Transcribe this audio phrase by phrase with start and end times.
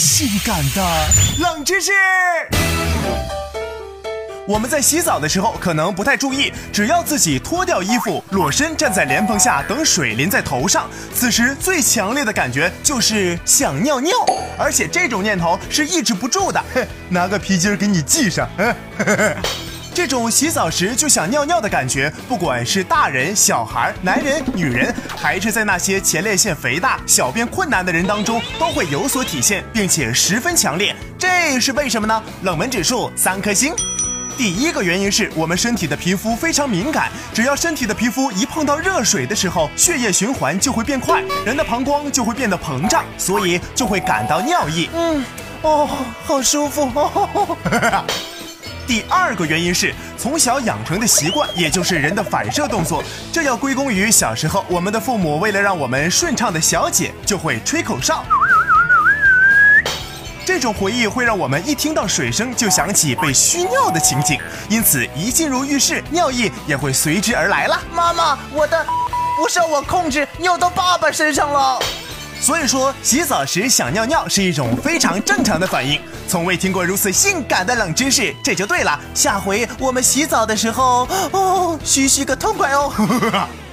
[0.00, 0.82] 性感的
[1.38, 1.92] 冷知识。
[4.48, 14.12] 我们在洗澡的时候可能不太注意，只要自己脱掉衣服，裸身站在莲蓬下等水淋在头上，此时最强烈的感觉就是想尿尿，
[14.58, 16.64] 而且这种念头是抑制不住的。
[17.10, 18.48] 拿个皮筋给你系上。
[19.92, 30.94] 这种洗澡时就想尿尿的感觉，不管是大人、小孩、男人、女人，还是在那些前列腺肥大、小便困难的人当中，都会有所体现，并且十分强烈。
[31.18, 32.22] 这是为什么呢？
[32.42, 33.74] 冷门指数三颗星。
[34.38, 44.88] 第一个原因是我们身体的皮肤非常敏感，只要身体的皮肤一碰到热水的时候，血液循环就会变快，人的膀胱就会变得膨胀，所以就会感到尿意。
[44.94, 45.22] 嗯，
[45.62, 45.86] 哦，
[46.24, 47.56] 好舒服哦。
[48.90, 58.24] 第二个原因是从小养成的习惯，也就是人的反射动作，这要归功于小时候我们的父母为了让我们顺畅的小解，就会吹口哨。
[60.44, 67.80] 这种回忆会让我们一听到水声就想起被嘘尿的情景，因此一进入浴室，尿意也会随之而来了。
[67.94, 68.84] 妈妈，我的
[69.36, 71.78] 不受我控制，尿到爸爸身上了。
[72.40, 76.00] 所以说，洗澡时想尿尿是一种非常正常的反应。
[76.26, 78.98] 从未听过如此性感的冷知识，这就对了。
[79.14, 82.90] 下回我们洗澡的时候，哦，嘘嘘个痛快哦。